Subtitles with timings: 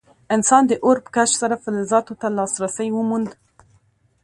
[0.35, 3.29] انسان د اور په کشف سره فلزاتو ته لاسرسی وموند.